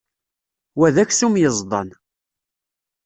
[0.77, 1.89] Wa d aksum yeẓdan.